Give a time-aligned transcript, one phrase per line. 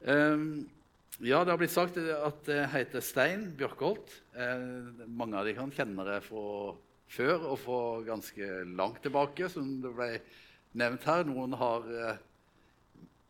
[0.00, 0.68] Um,
[1.20, 4.08] ja, det har blitt sagt at jeg heter Stein Bjørkholt.
[4.32, 6.72] Eh, mange av de kan kjenne det fra
[7.12, 10.08] før og fra ganske langt tilbake, som det ble
[10.80, 11.26] nevnt her.
[11.28, 12.24] Noen har eh,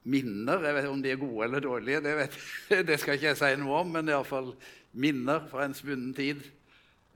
[0.06, 0.62] minner.
[0.69, 2.41] Jeg vet Om de er gode eller dårlige, det, vet,
[2.93, 4.55] det skal ikke jeg si noe om, men iallfall
[4.95, 6.46] minner fra en svunnen tid.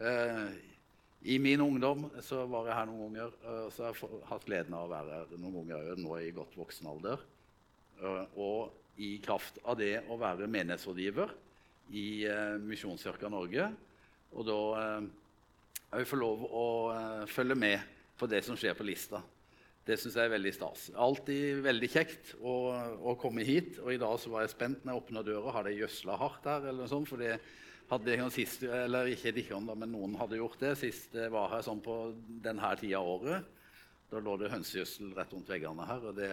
[0.02, 0.46] Eh,
[1.22, 4.74] I min ungdom så var jeg her noen ganger, og så har jeg hatt gleden
[4.74, 7.22] av å være her noen ganger nå i godt voksen alder.
[8.34, 11.32] Og i kraft av det å være menighetsrådgiver
[11.94, 13.68] i eh, Misjonskirka Norge.
[14.34, 15.06] Og da eh,
[15.94, 19.20] jeg får lov å eh, følge med på det som skjer på lista.
[19.84, 20.86] Det syns jeg er veldig stas.
[20.96, 22.54] Alltid veldig kjekt å,
[23.04, 23.76] å, komme hit.
[23.82, 25.52] Og i dag så var jeg spent når jeg åpna døra.
[25.58, 26.64] Har de gjødsla hardt her?
[26.64, 27.20] eller noe sånt, for
[27.90, 31.66] hadde jeg sist, eller ikke Dikkan, men noen hadde gjort det sist jeg var her
[31.66, 31.98] sånn på
[32.42, 33.50] denne tida av året.
[34.08, 36.08] Da lå det hønsegjødsel rett rundt veggene her.
[36.08, 36.30] og det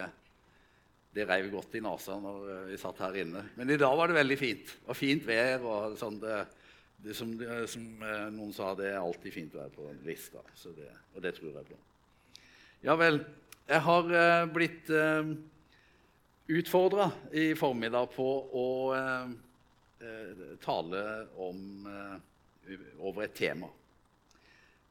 [1.12, 3.44] det reiv godt i nesa når eh, vi satt her inne.
[3.58, 4.74] Men i dag var det veldig fint.
[4.88, 5.64] Og fint vær.
[5.68, 6.40] og sånn det,
[7.04, 7.34] det som,
[7.68, 10.40] som, eh, noen sa, det er alltid fint vær på lista.
[10.64, 11.80] Det, og det tror jeg på.
[12.82, 13.20] Ja vel.
[13.68, 15.28] Jeg har eh, blitt eh,
[16.50, 18.26] utfordra i formiddag på
[18.58, 19.36] å eh,
[20.64, 21.02] tale
[21.38, 21.86] om,
[22.98, 23.68] over et tema.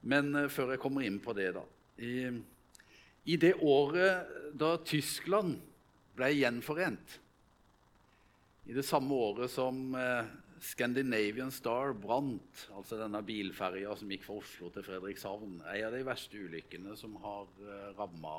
[0.07, 1.65] Men før jeg kommer inn på det, da
[1.99, 2.31] I,
[3.27, 5.59] i det året da Tyskland
[6.21, 7.17] ble gjenforent.
[8.69, 10.29] I det samme året som eh,
[10.61, 16.03] Scandinavian Star brant, altså denne bilferja som gikk fra Oslo til Fredrikshavn, en av de
[16.05, 18.35] verste ulykkene som har eh, ramma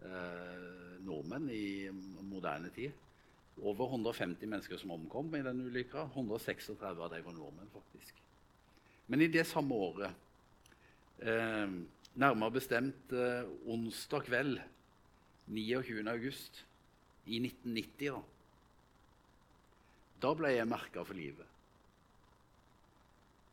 [0.00, 1.90] eh, nordmenn i
[2.24, 2.96] moderne tid.
[3.60, 6.08] Over 150 mennesker som omkom i den ulykka.
[6.16, 8.16] 136 av dem var nordmenn, faktisk.
[9.12, 10.16] Men i det samme året,
[11.20, 11.68] eh,
[12.16, 14.62] nærmere bestemt eh, onsdag kveld
[15.52, 16.08] 29.
[16.08, 16.64] august
[17.26, 18.14] i 1990.
[18.14, 18.22] Da,
[20.24, 21.50] da ble jeg merka for livet.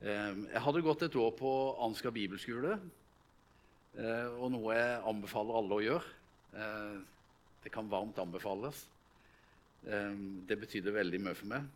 [0.01, 1.51] Ehm, jeg hadde gått et år på
[1.85, 2.77] Ansgar bibelskole,
[3.97, 6.15] eh, og noe jeg anbefaler alle å gjøre.
[6.57, 6.95] Eh,
[7.61, 8.87] det kan varmt anbefales.
[9.85, 11.69] Ehm, det betydde veldig mye for meg.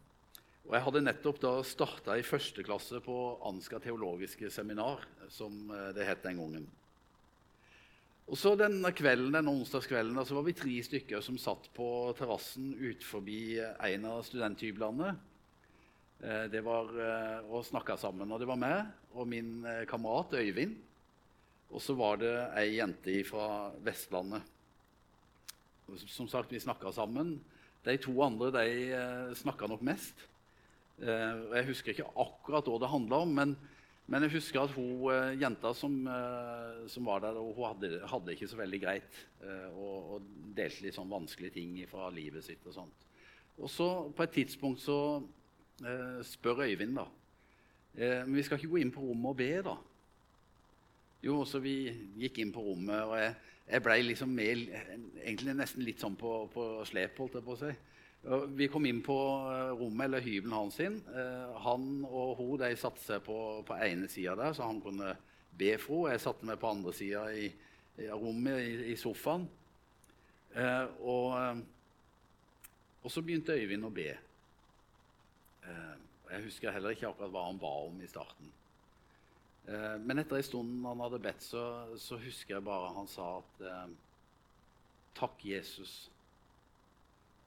[0.65, 5.91] Og jeg hadde nettopp da starta i første klasse på Ansgar teologiske seminar, som eh,
[5.93, 6.65] det het den gangen.
[8.25, 11.87] Og så denne kvelden, denne onsdagskvelden så var vi tre stykker som satt på
[12.17, 13.21] terrassen utenfor
[13.85, 15.11] en av studenthyblene.
[16.25, 16.89] Eh, det var
[17.45, 18.31] å snakke sammen.
[18.33, 20.73] Og det var meg og min eh, kamerat Øyvind.
[21.69, 24.41] Og så var det ei jente fra Vestlandet.
[26.09, 27.35] Som sagt, vi snakka sammen.
[27.85, 30.23] De to andre de snakka nok mest.
[30.97, 33.53] Jeg husker ikke akkurat hva det handla om, men
[34.05, 38.35] men jeg husker at hun, uh, jenta som, uh, som, var der, hun hadde, hadde
[38.35, 39.17] ikke så veldig greit.
[39.41, 42.61] Uh, og, og, delte litt sånn vanskelige ting fra livet sitt.
[42.69, 43.07] Og sånt.
[43.57, 44.99] Og så på et tidspunkt så
[46.23, 47.03] spør Øyvind, da
[48.23, 49.73] Men vi skal ikke gå inn på rommet og be, da?
[51.25, 51.73] Jo, så vi
[52.21, 53.33] gikk inn på rommet, og jeg,
[53.67, 54.63] jeg ble liksom med,
[55.25, 57.73] egentlig nesten litt sånn på, på slep, holdt jeg på å si.
[58.47, 59.15] Vi kom inn på
[59.53, 60.75] eh, rommet eller hybelen hans.
[60.75, 60.97] sin.
[61.13, 63.37] Eh, han og hun de satte seg på,
[63.67, 65.13] på ene sida der, så han kunne
[65.53, 66.15] be for henne.
[66.15, 67.45] Jeg satte meg på andre sida i,
[68.01, 69.45] i, rommet, i, i sofaen.
[70.55, 71.61] Eh, og,
[73.03, 74.09] og, så begynte Øyvind å be.
[76.25, 78.49] Jeg husker heller ikke akkurat hva han ba om i starten.
[80.05, 81.61] Men etter en stund han hadde bedt, så,
[82.01, 83.63] så husker jeg bare han sa at
[85.15, 85.95] Takk, Jesus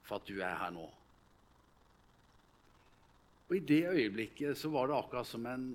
[0.08, 0.86] for at du er her nå.
[3.48, 5.68] Og I det øyeblikket så var det akkurat som en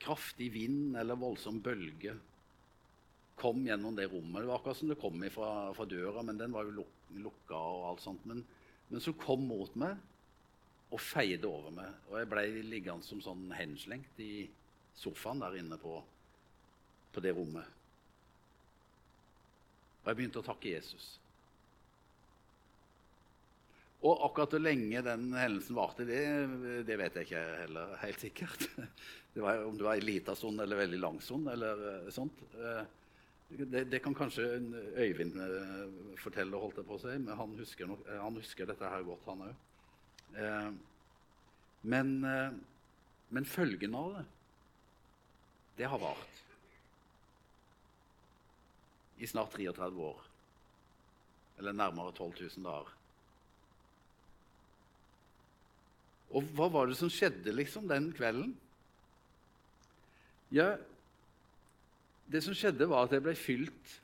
[0.00, 2.16] kraftig vind eller voldsom bølge
[3.40, 4.42] kom gjennom det rommet.
[4.42, 7.56] Det var akkurat som det kom fra, fra døra, men den var jo luk, lukka.
[7.56, 8.24] og alt sånt.
[8.28, 8.42] Men,
[8.88, 9.96] men så kom mot meg
[10.90, 11.94] og feide over meg.
[12.10, 14.44] Og jeg ble liggende som sånn henslengt i
[14.98, 15.96] sofaen der inne på,
[17.14, 17.78] på det rommet.
[20.02, 21.14] Og jeg begynte å takke Jesus.
[24.00, 26.20] Og akkurat hvor lenge den hendelsen varte, det,
[26.88, 28.68] det, vet jeg ikke heller helt sikkert.
[29.30, 31.46] Det var, om det var en liten stund eller veldig lang stund.
[31.48, 32.40] eller eh, sånt.
[32.58, 32.80] Eh,
[33.60, 34.42] det, det, kan kanskje
[34.98, 38.90] Øyvind eh, fortelle, holdt jeg på å si, men han husker, nok, han husker dette
[38.90, 40.74] her godt, han òg.
[41.94, 42.10] Men,
[43.30, 44.26] men følgen av det,
[45.78, 46.42] det har vart
[49.22, 50.26] i snart 33 år.
[51.62, 52.96] Eller nærmere 12 000 dager.
[56.30, 58.52] Og hva var det som skjedde liksom den kvelden?
[60.54, 60.74] Ja,
[62.30, 63.96] det som skjedde, var at jeg ble fylt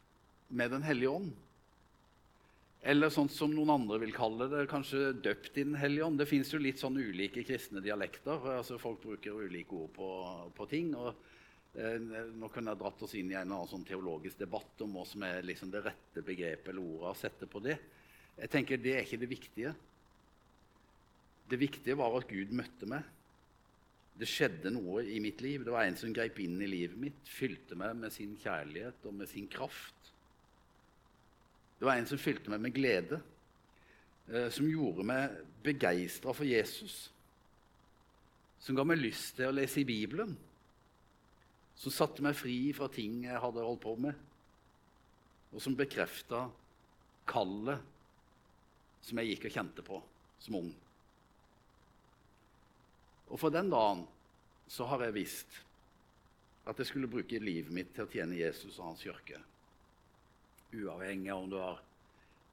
[0.49, 1.33] med Den hellige ånd.
[2.87, 6.21] Eller sånn som noen andre vil kalle det, kanskje døpt i Den hellige ånd.
[6.21, 8.43] Det fins jo litt sånn ulike kristne dialekter.
[8.59, 10.11] altså Folk bruker ulike ord på,
[10.55, 10.93] på ting.
[10.95, 11.15] og
[11.75, 14.95] eh, Nå kunne jeg dratt oss inn i en eller annen sånn teologisk debatt om
[14.99, 17.79] hva som er liksom det rette begrepet eller ordet å sette på det.
[18.37, 19.75] Jeg tenker Det er ikke det viktige.
[21.51, 23.05] Det viktige var at Gud møtte meg.
[24.17, 25.65] Det skjedde noe i mitt liv.
[25.65, 29.15] Det var en som grep inn i livet mitt, fylte meg med sin kjærlighet og
[29.19, 30.13] med sin kraft.
[31.77, 33.21] Det var en som fylte meg med glede,
[34.33, 37.11] eh, som gjorde meg begeistra for Jesus.
[38.65, 40.33] Som ga meg lyst til å lese i Bibelen.
[41.77, 44.17] Som satte meg fri fra ting jeg hadde holdt på med.
[45.53, 46.47] Og som bekrefta
[47.29, 47.85] kallet
[49.05, 50.01] som jeg gikk og kjente på
[50.43, 50.73] som ung.
[53.31, 54.05] Og fra den dagen
[54.71, 55.61] så har jeg visst
[56.67, 59.43] at jeg skulle bruke livet mitt til å tjene Jesus og hans kirke
[60.75, 61.81] uavhengig av om du er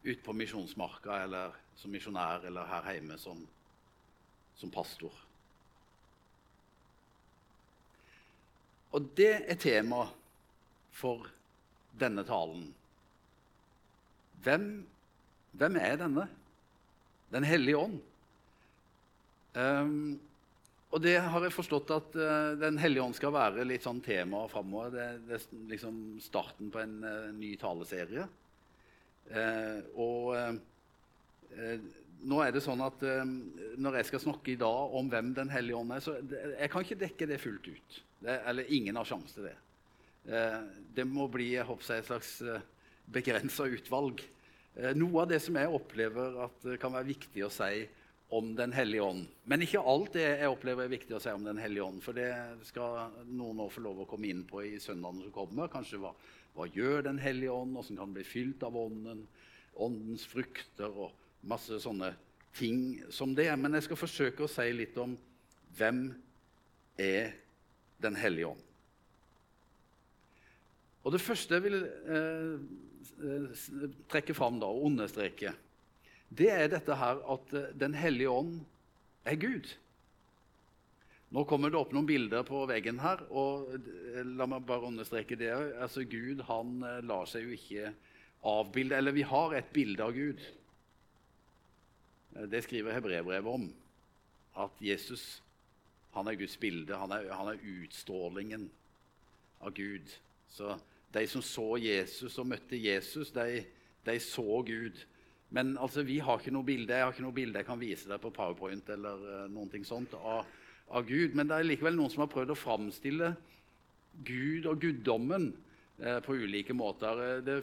[0.04, 3.40] ute på misjonsmarka eller som misjonær eller her hjemme som,
[4.60, 5.14] som pastor.
[8.94, 10.06] Og det er tema
[10.94, 11.26] for
[11.98, 12.68] denne talen.
[14.46, 14.68] Hvem,
[15.58, 16.28] hvem er denne?
[17.34, 17.98] Den hellige ånd.
[19.58, 20.20] Um,
[20.94, 24.44] og det har jeg forstått at uh, Den hellige ånd skal være litt sånn tema
[24.52, 24.94] framover.
[24.94, 28.28] Det, det, er liksom starten på en uh, ny taleserie.
[29.34, 30.62] Uh, og
[32.24, 33.04] nå er det sånn at
[33.78, 36.72] når jeg skal snakke i dag om hvem Den hellige ånd er, så det, jeg
[36.74, 37.98] kan ikke dekke det fullt ut.
[38.24, 39.54] Det, eller ingen har sjanse til det.
[40.98, 42.32] det må bli jeg håper, et slags
[43.14, 44.24] begrensa utvalg.
[44.98, 47.84] noe av det som jeg opplever at kan være viktig å si
[48.34, 49.26] om Den hellige ånd.
[49.46, 52.02] Men ikke alt det jeg opplever er viktig å si om Den hellige ånd.
[52.02, 52.32] For det
[52.66, 55.72] skal noen nå få lov å komme inn på i søndagene som kommer.
[55.72, 56.14] Kanskje hva,
[56.56, 57.76] hva gjør Den hellige ånd?
[57.78, 59.26] Hvordan kan den bli fylt av ånden?
[59.84, 61.14] Åndens frukter og
[61.50, 62.14] masse sånne
[62.58, 63.50] ting som det.
[63.60, 65.18] Men jeg skal forsøke å si litt om
[65.78, 66.06] hvem
[67.02, 67.34] er
[68.04, 68.64] Den hellige ånd.
[71.04, 72.56] Og Det første jeg vil eh,
[73.24, 75.54] eh trekke fram da, og understreke,
[76.38, 78.60] det er dette her at eh, Den hellige ånd
[79.26, 79.70] er Gud.
[81.34, 83.24] Nå kommer det opp noen bilder på veggen her.
[83.30, 85.52] og eh, La meg bare understreke det.
[85.54, 87.94] Altså, Gud han eh, lar seg jo ikke
[88.50, 88.98] avbilde.
[89.00, 90.44] Eller vi har et bilde av Gud.
[92.50, 93.70] Det skriver Hebrevbrevet om.
[94.58, 95.44] At Jesus
[96.14, 96.98] han er Guds bilde.
[96.98, 98.68] Han er, han er utstrålingen
[99.62, 100.10] av Gud.
[100.50, 100.76] Så
[101.14, 103.64] de som så Jesus og møtte Jesus, de,
[104.06, 105.02] de så Gud.
[105.54, 106.96] Men altså, vi har ikke noe bilde.
[106.98, 109.86] Jeg har ikke noe bilde jeg kan vise deg på Powerpoint eller uh, noen ting
[109.86, 110.48] sånt av,
[110.90, 111.36] av, Gud.
[111.38, 113.30] Men det er likevel noen som har prøvd å framstille
[114.26, 115.52] Gud og guddommen
[116.02, 117.22] uh, på ulike måter.
[117.28, 117.60] Eh, det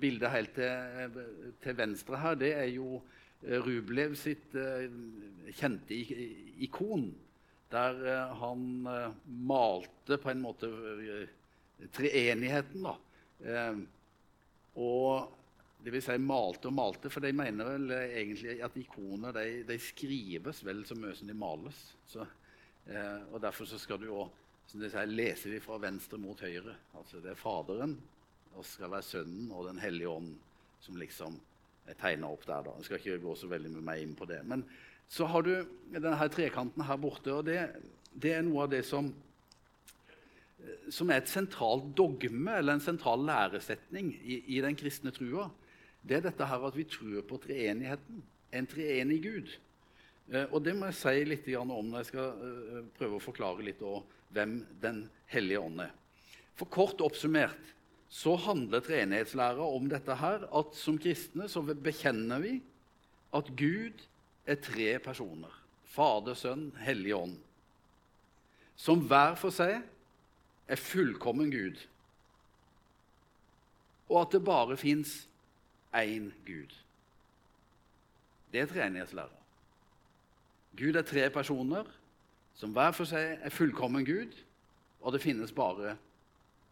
[0.00, 1.20] bildet helt til,
[1.60, 3.02] til, venstre her, det er jo
[3.44, 4.88] Rublev sitt uh,
[5.52, 6.00] kjente
[6.64, 7.10] ikon.
[7.74, 7.96] Der
[8.38, 8.60] han
[9.26, 10.68] malte på en måte
[11.96, 12.84] treenigheten.
[12.86, 12.92] da.
[14.78, 15.32] og
[15.84, 19.76] det vil si malte og malte, for de mener vel egentlig at ikoner de, de
[19.82, 21.80] skrives vel så mye som de males.
[22.08, 22.24] Så,
[22.88, 24.30] eh, og Derfor så skal du òg
[24.70, 26.72] som de sier, leser vi fra venstre mot høyre.
[26.96, 27.98] Altså Det er Faderen,
[28.54, 30.30] og skal være Sønnen og Den hellige ånd
[30.80, 31.36] som liksom
[31.84, 32.64] er tegna opp der.
[32.64, 32.72] da.
[32.78, 34.40] Jeg skal ikke gå så veldig med meg inn på det.
[34.48, 34.64] Men
[35.08, 35.52] så har du
[35.92, 37.58] denne trekanten her borte, og det,
[38.16, 39.12] det er noe av det som
[40.88, 45.50] som er et sentralt dogme eller en sentral læresetning i, i den kristne trua
[46.04, 48.22] det er dette her at vi tror på treenigheten.
[48.54, 49.52] En treenig Gud.
[50.30, 53.64] Eh, og det må jeg si litt om når jeg skal eh, prøve å forklare
[53.66, 55.92] litt om hvem Den hellige ånd er.
[56.58, 57.72] For kort oppsummert
[58.14, 62.52] så handler treenighetslæra om dette her, at som kristne så bekjenner vi
[63.34, 64.04] at Gud
[64.46, 65.50] er tre personer.
[65.94, 67.34] Fader, Sønn, Hellig Ånd.
[68.76, 69.80] Som hver for seg
[70.66, 71.78] er fullkommen Gud.
[74.10, 75.24] Og at det bare fins
[75.94, 76.74] én Gud.
[78.52, 79.42] Det er treenighetslæra.
[80.78, 81.88] Gud er tre personer
[82.54, 84.34] som hver for seg er fullkommen Gud,
[85.02, 85.96] og det finnes bare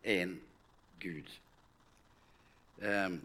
[0.07, 0.37] én
[1.03, 1.29] Gud.
[2.83, 3.19] Eh,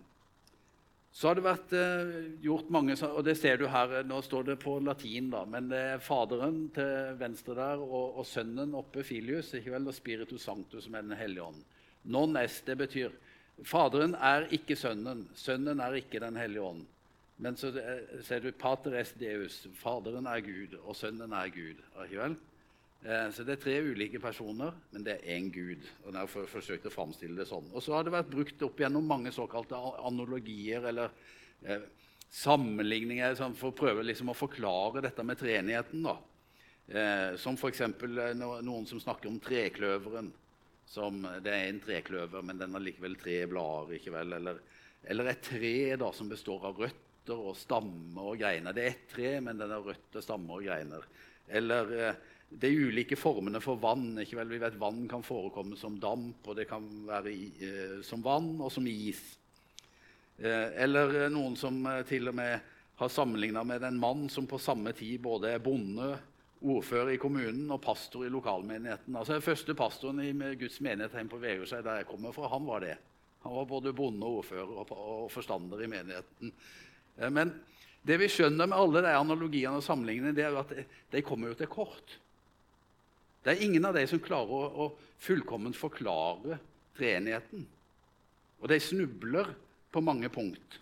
[1.17, 2.09] så har det vært eh,
[2.45, 5.79] gjort mange Og det ser du her, nå står det på latin, da, men det
[5.95, 10.85] er Faderen til venstre der og, og Sønnen oppe, Filius, ikke vel, og Spiritus Sanctus,
[10.85, 11.63] som er Den hellige ånd.
[12.05, 13.11] Non est, det betyr
[13.65, 16.85] Faderen er ikke Sønnen, Sønnen er ikke Den hellige ånd.
[17.37, 17.69] Men så
[18.25, 19.67] ser du Pater est Deus.
[19.77, 21.81] Faderen er Gud, og Sønnen er Gud.
[23.05, 25.85] Eh, så det er tre ulike personer, men det er én Gud.
[26.05, 27.69] og jeg har forsøkt å fremstille det sånn.
[27.73, 31.13] Og så har det vært brukt opp gjennom mange såkalte analogier eller
[31.63, 31.85] eh,
[32.33, 36.09] sammenligninger sånn, for å prøve liksom, å forklare dette med treenigheten.
[36.87, 37.81] Eh, som f.eks.
[37.85, 40.33] Eh, noen som snakker om trekløveren.
[40.87, 43.97] Som, det er en trekløver, men den har likevel tre blader.
[43.97, 44.37] ikke vel?
[44.39, 44.61] Eller,
[45.03, 48.75] eller et tre da, som består av røtter og stammer og greiner.
[48.75, 51.03] Det er ett tre, men den har røtter, stammer og greiner.
[51.59, 54.13] Eller eh, de ulike formene for vann.
[54.23, 54.53] ikke vel?
[54.55, 58.55] Vi vet Vann kan forekomme som damp, og det kan være i, eh, som vann
[58.61, 59.21] og som is.
[60.37, 64.47] Eh, eller eh, noen som eh, til og med har sammenligna med en mann som
[64.49, 66.15] på samme tid både er bonde
[66.61, 69.15] ordfører i kommunen og pastor i lokalmenigheten.
[69.15, 72.65] Altså Den første pastoren i Guds menighet hjemme på Vegårshei, der jeg kommer fra, han
[72.65, 72.97] var det.
[73.43, 76.53] Han var både bonde ordfører og forstander i menigheten.
[77.17, 77.53] Eh, men
[78.07, 80.73] det vi skjønner med alle de analogiene og sammenligningene, det er at
[81.11, 82.17] de kommer jo til kort.
[83.43, 86.59] Det er ingen av de som klarer å, fullkomment forklare
[86.97, 87.63] treenigheten.
[88.61, 89.49] Og de snubler
[89.93, 90.79] på mange punkt.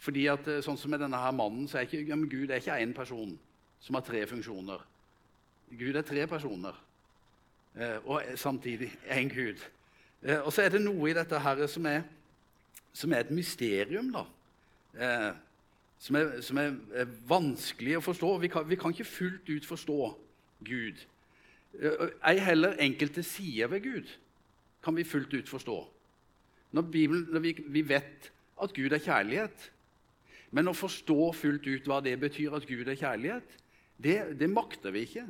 [0.00, 2.80] Fordi at, eh, sånn som med denne her mannen, så er ikke, Gud er ikke
[2.80, 3.38] én person
[3.80, 4.80] som har tre funksjoner.
[5.78, 6.74] Gud er tre personer,
[7.76, 9.60] eh, og samtidig én Gud.
[10.22, 12.02] Eh, og så er det noe i dette her som er,
[12.92, 14.24] som er et mysterium, da.
[14.94, 15.30] Eh,
[15.98, 16.74] som, er, som er,
[17.28, 18.32] vanskelig å forstå.
[18.38, 20.00] Vi kan, vi kan, ikke fullt ut forstå
[20.64, 21.06] Gud.
[22.26, 24.08] Ei heller enkelte sider ved Gud
[24.82, 25.76] kan vi fullt ut forstå.
[26.72, 29.70] Når, Bibelen, når vi, vi vet at Gud er kjærlighet,
[30.50, 33.56] men å forstå fullt ut hva det betyr at Gud er kjærlighet,
[34.00, 35.26] det, det makter vi ikke.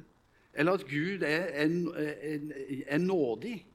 [0.55, 2.39] Eller at Gud er, er,
[2.87, 3.67] er nådig,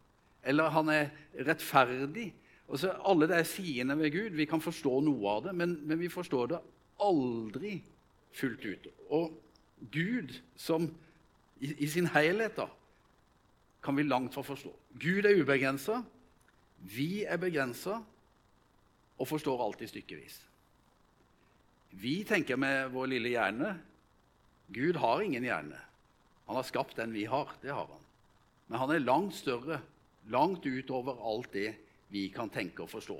[0.43, 1.07] eller han er
[1.47, 2.33] rettferdig.
[2.69, 6.09] Altså, alle de sidene ved Gud, Vi kan forstå noe av det, men, men, vi
[6.09, 6.59] forstår det
[7.01, 7.77] aldri
[8.33, 8.87] fullt ut.
[9.09, 9.41] Og
[9.91, 10.89] Gud som
[11.61, 12.67] i, i sin helhet da,
[13.83, 14.73] kan vi langt fra forstå.
[14.99, 16.01] Gud er ubegrensa,
[16.77, 18.01] vi er begrensa
[19.17, 20.41] og forstår alltid stykkevis.
[21.95, 23.75] Vi tenker med vår lille hjerne.
[24.73, 25.79] Gud har ingen hjerne.
[26.45, 27.49] Han har skapt den vi har.
[27.61, 28.03] Det har han.
[28.67, 29.79] Men han er langt større,
[30.33, 31.71] langt utover alt det
[32.13, 33.17] vi kan tenke og forstå.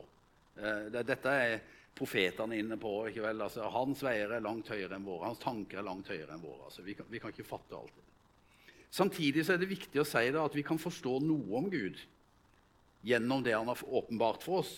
[0.62, 1.60] Eh, dette er
[1.96, 2.94] profetene inne på.
[3.10, 3.44] ikke vel?
[3.46, 5.30] Altså, hans veier er langt høyere enn våre.
[5.30, 6.68] Hans tanker er langt høyere enn våre.
[6.70, 8.04] Altså, vi, kan, vi, kan, ikke fatte alt det.
[8.96, 12.00] Samtidig er det viktig å si det, at vi kan forstå noe om Gud
[13.06, 14.78] gjennom det han har åpenbart for oss.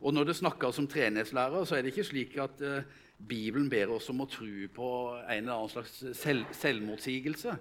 [0.00, 2.82] Og Når det snakkes om treningslærer, så er det ikke slik at eh,
[3.28, 7.56] Bibelen ber oss om å tro på en eller annen slags selv, selvmotsigelse.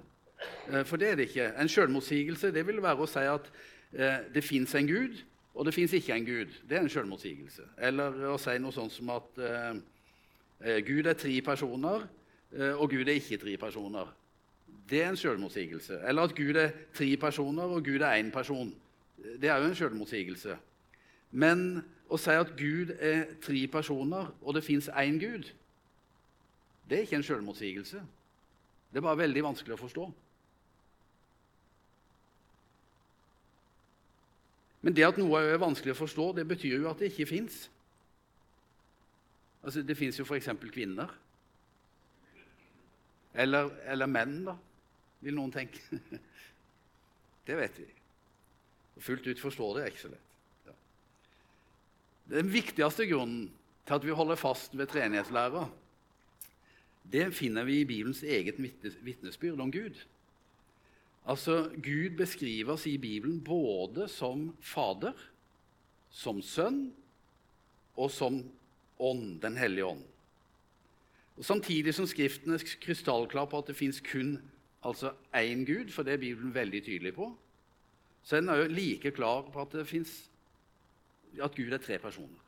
[0.71, 1.53] Eh, for det er det ikke.
[1.61, 3.47] En selvmotsigelse det vil være å si at
[3.93, 5.23] eh, det fins en Gud,
[5.55, 6.51] og det fins ikke en Gud.
[6.67, 7.69] Det er en selvmotsigelse.
[7.87, 9.39] Eller å si noe sånt som at
[10.83, 12.03] Gud er tre personer,
[12.75, 14.09] og Gud er ikke tre personer.
[14.89, 16.01] Det er en selvmotsigelse.
[16.03, 18.73] Eller at Gud er tre personer, og Gud er én person.
[19.39, 20.57] Det er jo en selvmotsigelse.
[21.31, 25.49] Men å si at Gud er tre personer, og det fins én Gud,
[26.89, 28.01] det er ikke en selvmotsigelse.
[28.91, 30.05] Det er bare veldig vanskelig å forstå.
[34.85, 37.63] Men det at noe er vanskelig å forstå, det betyr jo at det ikke fins.
[39.65, 40.51] Altså, det fins jo f.eks.
[40.69, 41.09] kvinner.
[43.33, 44.53] Eller, eller, menn, da,
[45.25, 45.81] vil noen tenke.
[47.47, 47.87] det vet vi.
[49.01, 50.34] Fullt ut forstå det er ikke så lett.
[52.29, 53.51] Den viktigste grunnen
[53.85, 55.67] til at vi holder fast ved treenighetslæra,
[57.11, 58.57] det finner vi i Bibelens eget
[59.05, 59.99] vitnesbyrd om Gud.
[61.25, 65.13] Altså, Gud beskrives i Bibelen både som Fader,
[66.09, 66.93] som Sønn
[67.95, 68.43] og som
[68.99, 70.03] Ånd, Den hellige ånd.
[71.37, 74.37] Og Samtidig som Skriften er krystallklar på at det fins kun
[74.85, 77.37] altså én Gud, for det er Bibelen veldig tydelig på,
[78.23, 80.29] så er den like klar på at det fins
[81.43, 82.45] at Gud er tre personer.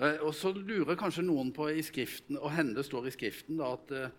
[0.00, 3.74] Eh, og Så lurer kanskje noen på i skriften, og hende står i Skriften da,
[3.76, 4.10] at, eh,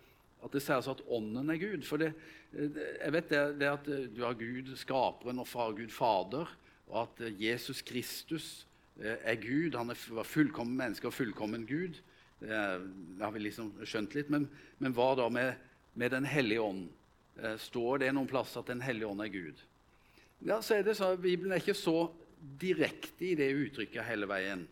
[0.42, 1.86] at det sies at Ånden er Gud.
[1.86, 2.12] For det,
[2.54, 6.46] eh, jeg vet det, det at du har Gud, skaperen, og far, Gud Fader,
[6.88, 8.66] og at Jesus Kristus
[9.00, 9.74] er Gud.
[9.74, 12.02] Han var fullkommen menneske og fullkommen Gud.
[12.40, 12.50] Det,
[13.20, 14.28] har vi liksom skjønt litt.
[14.28, 15.54] Men, men hva da med,
[15.94, 16.90] med Den hellige ånd?
[17.56, 19.62] Står det noen plass at Den hellige ånd er Gud?
[20.44, 22.10] Ja, så er det så, Bibelen er ikke så
[22.42, 24.66] direkte i det uttrykket hele veien.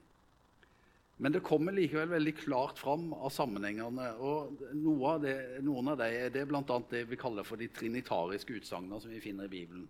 [1.20, 4.06] Men det kommer likevel veldig klart fram av sammenhengene.
[4.18, 6.62] og noe av det, Noen av dem er det bl.a.
[6.90, 9.84] det vi kaller for de trinitariske utsagnene som vi finner i Bibelen.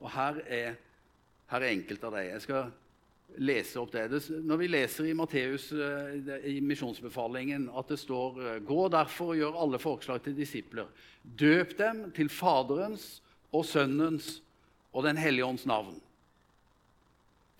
[0.00, 0.76] Og her er,
[1.50, 2.28] her er enkelte av dem.
[2.30, 2.70] Jeg skal
[3.42, 4.22] lese opp det.
[4.46, 9.58] Når vi leser i Matteus eh, i misjonsbefalingen at det står Gå derfor og gjør
[9.64, 10.86] alle forslag til disipler.
[11.22, 13.18] Døp dem til Faderens
[13.50, 14.38] og Sønnens
[14.94, 15.98] og Den hellige ånds navn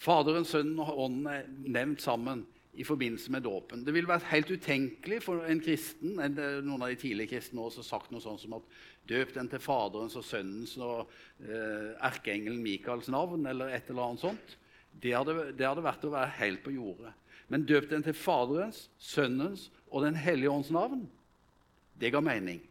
[0.00, 2.46] Faderen, Sønnen og Ånden er nevnt sammen
[2.80, 3.82] i forbindelse med dåpen.
[3.84, 8.12] Det ville vært helt utenkelig for en kristen Noen av de tidlige kristne også sagt
[8.14, 8.68] noe sånt som at
[9.10, 11.10] døp den til Faderens og Sønnens og
[11.42, 14.56] eh, erkeengelen Mikaels navn, eller et eller annet sånt.
[15.02, 17.12] Det hadde, det hadde vært å være helt på jordet.
[17.50, 21.08] Men døp den til Faderens, Sønnens og Den hellige ånds navn.
[22.00, 22.62] Det ga mening.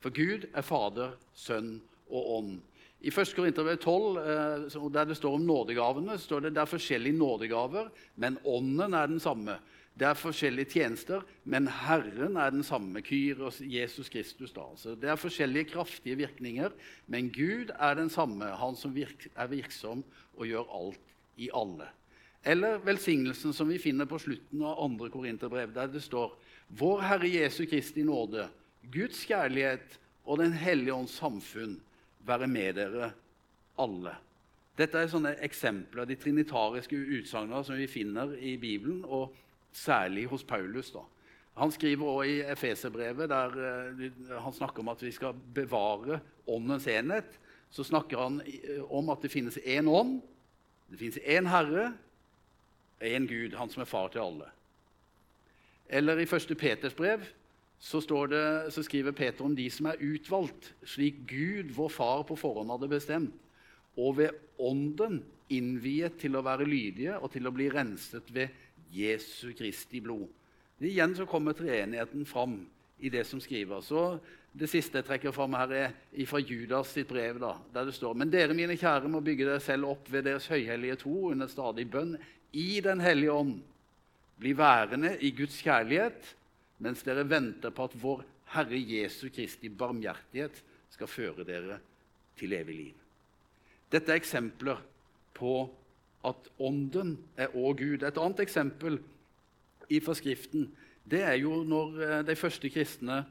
[0.00, 2.60] For Gud er Fader, Sønn og Ånd.
[3.02, 3.34] I 1.
[3.34, 8.38] Korinterbrev 12, eh, der det står om nådegavene, står det det er forskjellige nådegaver, men
[8.46, 9.56] ånden er den samme.
[9.98, 13.02] Det er forskjellige tjenester, men Herren er den samme.
[13.02, 14.52] Kyros, Jesus Kristus.
[14.52, 14.68] da.
[14.76, 16.70] Så det er forskjellige kraftige virkninger,
[17.06, 18.44] men Gud er den samme.
[18.44, 20.04] Han som virk, er virksom
[20.36, 21.90] og gjør alt i alle.
[22.44, 25.10] Eller velsignelsen som vi finner på slutten av 2.
[25.10, 28.48] Korinterbrev, der det står Vår Herre Jesu Kristi nåde,
[28.92, 31.80] Guds kjærlighet og Den hellige ånds samfunn
[32.26, 33.12] være med dere
[33.80, 34.14] alle.
[34.78, 39.34] Dette er sånne eksempler, de trinitariske utsagnene som vi finner i Bibelen, og
[39.72, 40.90] særlig hos Paulus.
[40.92, 41.04] da.
[41.60, 46.86] Han skriver også i Efeserbrevet, der uh, han snakker om at vi skal bevare åndens
[46.86, 47.38] enhet.
[47.70, 48.40] Så snakker han
[48.90, 50.20] om at det finnes én ånd,
[50.90, 51.92] det finnes én Herre,
[53.00, 54.48] én Gud, han som er far til alle.
[55.88, 56.56] Eller i 1.
[56.58, 57.24] Peters brev
[57.82, 57.98] så,
[58.30, 62.70] det, så, skriver Peter om de som er utvalgt, slik Gud, vår far, på forhånd
[62.70, 63.38] hadde bestemt,
[63.98, 65.18] og ved Ånden
[65.50, 68.52] innviet til å være lydige og til å bli renset ved
[68.94, 70.28] Jesu Kristi blod.
[70.78, 72.60] Det Igjen så kommer treenigheten fram
[73.02, 73.82] i det som skriver.
[73.82, 74.20] Så
[74.52, 78.14] Det siste jeg trekker fram her, er fra Judas sitt brev, da, der det står
[78.14, 81.86] Men dere, mine kjære, må bygge dere selv opp ved deres høyhellige tro under stadig
[81.90, 82.18] bønn
[82.52, 83.62] i Den hellige ånd.
[84.38, 86.34] Bli værende i Guds kjærlighet
[86.82, 90.58] mens dere venter på at vår Herre Jesu Kristi barmhjertighet
[90.92, 91.78] skal føre dere
[92.38, 92.98] til evig liv.
[93.92, 94.80] Dette er eksempler
[95.36, 95.54] på
[96.26, 98.04] at Ånden er òg Gud.
[98.06, 98.98] Et annet eksempel
[99.92, 100.68] i forskriften
[101.02, 103.22] det er jo når eh, de første kristne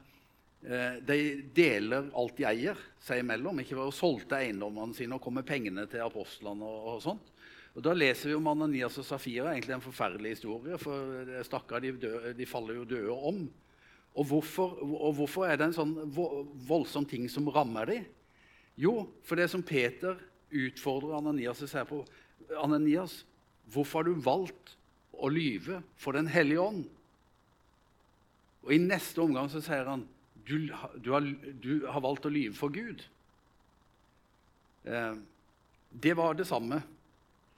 [0.62, 1.18] eh, de
[1.56, 3.62] deler alt de eier seg imellom.
[3.62, 6.66] Ikke bare solgte eiendommene sine og kom med pengene til apostlene.
[6.68, 7.32] og, og sånt.
[7.72, 9.52] Og Da leser vi om Ananias og Safira.
[9.52, 10.78] egentlig en forferdelig historie.
[10.78, 13.50] for Stakkar, de, de, faller jo døde om.
[14.14, 15.94] Og hvorfor, og hvorfor, er det en sånn
[16.68, 18.04] voldsom ting som rammer dem?
[18.76, 20.16] Jo, for det som Peter
[20.52, 22.04] utfordrer Ananias og sier på
[22.60, 23.24] Ananias,
[23.72, 24.76] hvorfor har du valgt
[25.12, 26.84] å lyve for Den hellige ånd?
[28.62, 30.04] Og I neste omgang så sier han
[30.44, 31.24] du, du, har,
[31.62, 33.04] du har, valgt å lyve for Gud.
[34.84, 35.14] Eh,
[36.02, 36.80] det var det samme.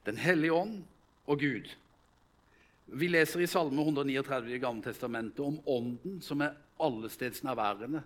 [0.05, 0.83] Den hellige ånd
[1.27, 1.71] og Gud.
[2.87, 8.03] Vi leser i Salme 139 i Gamle Testamentet om Ånden som er allestedsnærværende.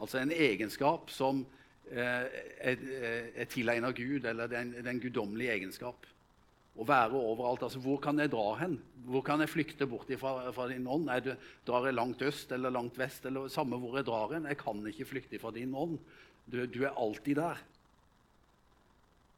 [0.00, 1.42] Altså en egenskap som
[1.90, 2.24] eh,
[2.64, 2.86] er,
[3.36, 6.08] er tilegnet Gud, eller det er en, det er en guddommelig egenskap.
[6.72, 7.66] Å være overalt.
[7.66, 8.78] altså Hvor kan jeg dra hen?
[9.04, 11.10] Hvor kan jeg flykte bort fra, fra din ånd?
[11.12, 11.36] Er det,
[11.68, 13.28] drar jeg langt øst eller langt vest?
[13.28, 14.48] eller Samme hvor jeg drar hen.
[14.48, 15.98] Jeg kan ikke flykte fra din ånd.
[16.48, 17.60] Du, du er alltid der.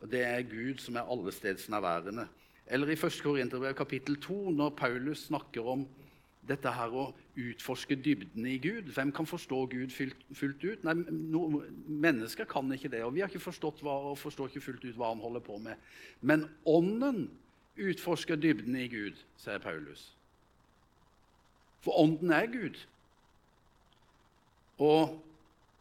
[0.04, 2.26] Og Det er Gud som er allestedsnærværende.
[2.66, 3.20] Eller i 1.
[3.22, 5.86] Korinterbrev kapittel 2, når Paulus snakker om
[6.48, 7.06] dette her å
[7.40, 8.92] utforske dybden i Gud.
[8.92, 10.84] Hvem kan forstå Gud fullt, ut?
[10.84, 13.00] Nei, no, Mennesker kan ikke det.
[13.04, 15.56] Og vi har ikke forstått hva, og forstår ikke fullt ut hva han holder på
[15.64, 15.80] med.
[16.20, 17.30] Men Ånden
[17.80, 20.10] utforsker dybden i Gud, sier Paulus.
[21.80, 22.76] For Ånden er Gud.
[24.84, 25.16] Og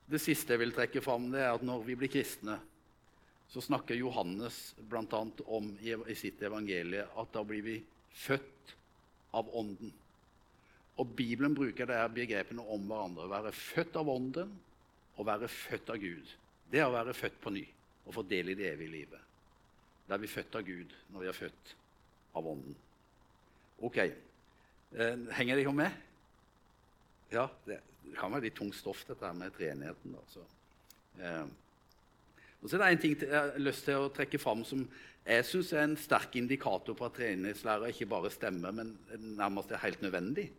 [0.08, 2.62] det siste jeg vil trekke fram, det er at når vi blir kristne,
[3.54, 5.20] så snakker Johannes bl.a.
[5.46, 7.76] om i sitt evangelie at da blir vi
[8.10, 8.74] født
[9.38, 9.92] av Ånden.
[10.98, 13.28] Og Bibelen bruker det begrepene om hverandre.
[13.28, 14.56] Å være født av Ånden
[15.13, 16.34] og være født av Gud.
[16.70, 17.63] Det er å være født på ny
[18.04, 19.30] og få del i det evige livet.
[20.08, 21.74] Da er vi født av Gud når vi er født
[22.34, 22.78] av Ånden.
[23.86, 24.00] Ok.
[25.38, 25.94] Henger det jo med?
[27.34, 27.80] Ja, det,
[28.18, 30.18] kan være litt tungt stoff, dette her med treenigheten.
[30.20, 30.44] Altså.
[32.63, 34.86] Og så er det en ting jeg har lyst til å trekke fram som
[35.23, 38.95] jeg syns er en sterk indikator på at treningslærer ikke bare stemmer, men
[39.38, 40.49] nærmest er helt nødvendig.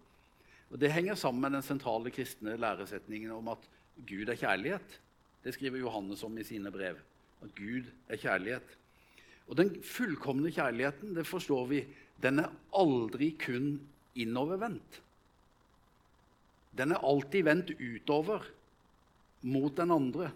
[0.70, 3.68] Og Det henger sammen med den sentrale kristne læresetningen om at
[4.08, 5.00] Gud er kjærlighet.
[5.44, 6.96] Det skriver Johannes om i sine brev.
[7.44, 8.76] At Gud er kjærlighet.
[9.48, 11.84] Og den fullkomne kjærligheten, det forstår vi,
[12.22, 13.76] den er aldri kun
[14.16, 15.00] innovervendt.
[16.74, 18.48] Den er alltid vendt utover
[19.42, 20.32] mot den andre.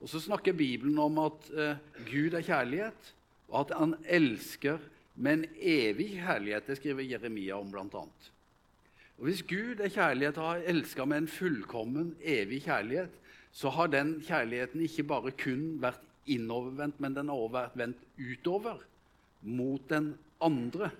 [0.00, 1.78] Og så snakker Bibelen om at eh,
[2.08, 3.12] Gud er kjærlighet,
[3.48, 4.82] og at han elsker
[5.16, 6.66] med en evig kjærlighet.
[6.66, 8.32] Det skriver Jeremia om, blant annet.
[9.16, 13.14] Og Hvis Gud er kjærlighet og har elska med en fullkommen, evig kjærlighet,
[13.52, 18.02] så har den kjærligheten ikke bare kun vært innovervendt, men den har også vært vendt
[18.20, 18.82] utover,
[19.40, 20.90] mot den andre.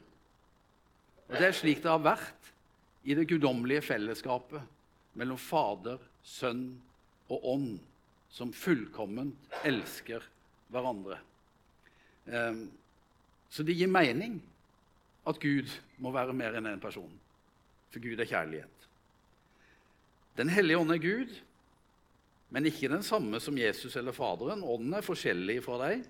[1.28, 2.52] Og Det er slik det har vært
[3.04, 4.62] i det guddommelige fellesskapet
[5.18, 6.78] mellom Fader, Sønn
[7.28, 7.78] og Ånd,
[8.32, 10.24] som fullkomment elsker
[10.72, 11.18] hverandre.
[12.26, 12.66] Um,
[13.50, 14.40] så det gir mening
[15.26, 15.70] at Gud
[16.02, 17.12] må være mer enn én en person,
[17.90, 18.88] for Gud er kjærlighet.
[20.36, 21.32] Den hellige ånd er Gud,
[22.52, 24.62] men ikke den samme som Jesus eller Faderen.
[24.62, 26.04] Ånden er forskjellig fra deg.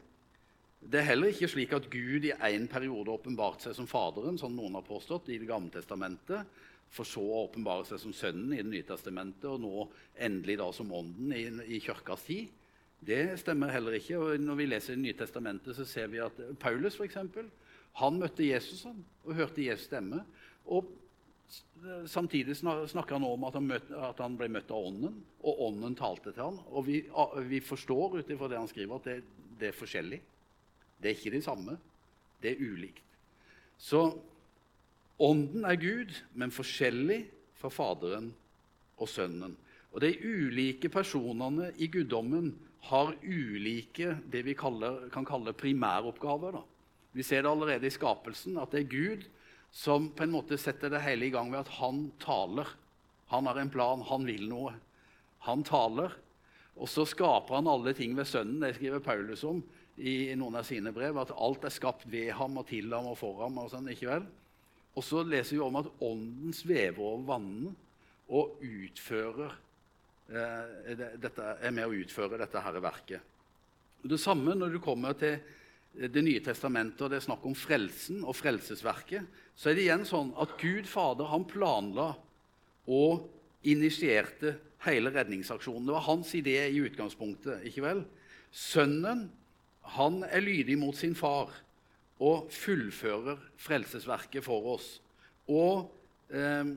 [0.87, 4.53] Det er heller ikke slik at Gud i en periode åpenbarte seg som Faderen, som
[4.55, 6.45] noen har påstått, i Det gamle testamentet,
[6.95, 9.87] for så å åpenbare seg som Sønnen i Det nye testamentet, og nå
[10.27, 11.47] endelig da som Ånden i,
[11.77, 12.53] i kirkas tid.
[13.07, 14.19] Det stemmer heller ikke.
[14.19, 17.51] og Når vi leser Det nye testamentet, så ser vi at Paulus for eksempel,
[17.97, 20.23] han møtte Jesus og hørte Jesus stemme.
[20.67, 20.89] og
[22.11, 25.95] Samtidig snakker han om at han, møtte, at han, ble møtt av Ånden, og Ånden
[25.97, 26.59] talte til ham.
[26.73, 26.97] Og vi,
[27.47, 29.17] vi forstår ut ifra det han skriver, at det,
[29.61, 30.19] det, er forskjellig.
[30.99, 31.77] Det er ikke det samme.
[32.43, 33.05] Det er ulikt.
[33.79, 34.03] Så
[35.23, 37.23] Ånden er Gud, men forskjellig
[37.57, 38.31] fra Faderen
[39.01, 39.55] og Sønnen.
[39.95, 42.51] Og De ulike personene i guddommen
[42.91, 46.59] har ulike det vi kaller, kan kalle primæroppgaver.
[46.59, 46.63] Da.
[47.17, 49.25] Vi ser det allerede i skapelsen, at det er Gud
[49.73, 52.69] som på en måte setter det hele i gang ved at han taler.
[53.33, 54.75] Han har en plan, han vil noe.
[55.49, 56.15] Han taler.
[56.77, 58.61] Og så skaper han alle ting ved Sønnen.
[58.61, 59.63] Det skriver Paulus om
[59.97, 61.17] i noen av sine brev.
[61.19, 63.57] At alt er skapt ved ham og til ham og for ham.
[63.65, 64.29] Og sånn, ikke vel?
[64.97, 67.75] Og så leser vi om at Ånden svever over vannene
[68.33, 69.53] og utfører
[70.33, 73.35] eh, dette, er med å utføre dette her verket.
[74.07, 75.39] Det samme når du kommer til
[75.97, 79.25] Det nye testamentet og det er snakk om frelsen og frelsesverket
[79.57, 82.11] så er det igjen sånn at Gud Fader han planla
[82.85, 83.31] og
[83.65, 85.87] initierte hele redningsaksjonen.
[85.89, 87.65] Det var hans idé i utgangspunktet.
[87.65, 88.03] ikke vel?
[88.53, 89.31] Sønnen
[89.97, 91.49] han er lydig mot sin far
[92.23, 94.89] og fullfører frelsesverket for oss.
[95.53, 95.91] Og
[96.33, 96.73] eh,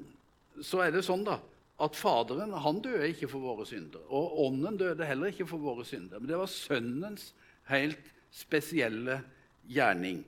[0.62, 1.38] så er det sånn da,
[1.80, 4.04] at Faderen han døde ikke for våre synder.
[4.12, 6.20] Og Ånden døde heller ikke for våre synder.
[6.20, 7.32] Men det var Sønnens
[7.70, 9.22] helt spesielle
[9.70, 10.26] gjerning.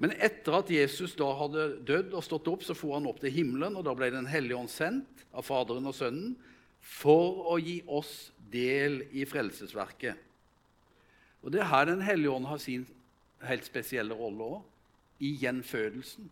[0.00, 3.32] Men etter at Jesus da hadde dødd og stått opp, så for han opp til
[3.32, 6.34] himmelen, og da ble Den hellige ånd sendt av Faderen og Sønnen
[6.80, 10.16] for å gi oss del i frelsesverket.
[11.42, 12.86] Og Det er her Den hellige ånd har sin
[13.48, 14.64] helt spesielle rolle òg,
[15.24, 16.28] i gjenfødelsen.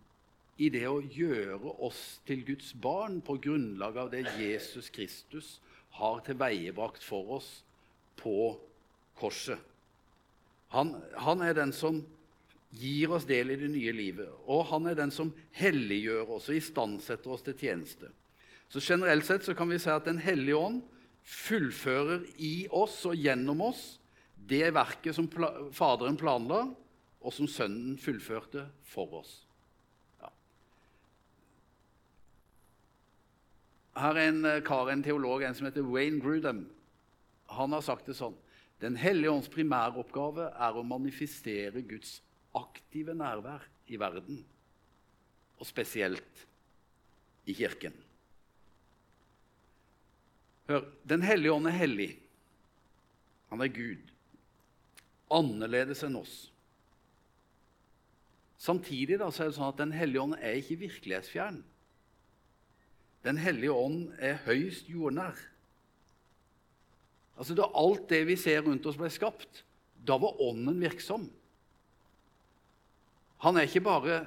[0.61, 5.57] I det å gjøre oss til Guds barn på grunnlag av det Jesus Kristus
[5.99, 7.49] har tilveiebrakt for oss
[8.21, 8.53] på
[9.19, 9.59] korset.
[10.75, 12.03] Han, han er den som
[12.75, 14.31] gir oss del i det nye livet.
[14.51, 18.11] Og han er den som helliggjør oss og istandsetter oss til tjeneste.
[18.69, 20.83] Så Generelt sett så kan vi si at Den hellige ånd
[21.25, 23.85] fullfører i oss og gjennom oss
[24.35, 25.29] det verket som
[25.73, 26.67] Faderen planla,
[27.25, 29.33] og som Sønnen fullførte for oss.
[30.21, 30.31] Ja.
[34.05, 36.67] Her er en eh, kar, en teolog, en som heter Wayne Grudem.
[37.57, 38.37] Han har sagt det sånn
[38.83, 42.19] Den hellige ånds primæroppgave er å manifestere Guds
[42.59, 44.43] aktive nærvær i verden,
[45.57, 46.45] og spesielt
[47.49, 47.95] i Kirken.
[50.69, 52.11] Hør, Den hellige ånd er hellig.
[53.53, 54.11] Han er Gud.
[55.33, 56.35] Annerledes enn oss.
[58.65, 61.61] Samtidig da, er det sånn at Den hellige ånd er ikke virkelighetsfjern.
[63.25, 65.37] Den hellige ånd er høyst jordnær.
[67.37, 69.65] Altså Da alt det vi ser rundt oss, ble skapt,
[70.05, 71.27] da var Ånden virksom.
[73.45, 74.21] Han er ikke bare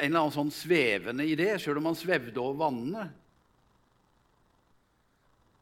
[0.00, 3.08] en eller annen sånn svevende idé, selv om han svevde over vannene.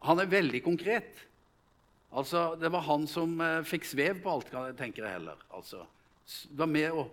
[0.05, 1.25] Han er veldig konkret.
[2.12, 5.41] Altså, Det var han som eh, fikk svev på alt, tenker jeg heller.
[5.51, 5.85] Altså,
[6.57, 7.11] var med og,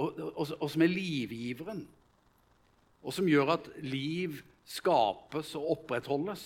[0.00, 1.82] og, og, og som er livgiveren.
[3.00, 6.44] Og som gjør at liv skapes og opprettholdes.